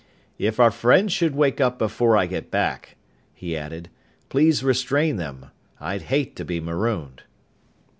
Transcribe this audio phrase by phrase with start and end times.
[0.39, 2.95] "If our friends should wake up before I get back,"
[3.35, 3.91] he added,
[4.29, 5.51] "please restrain them.
[5.79, 7.21] I'd hate to be marooned."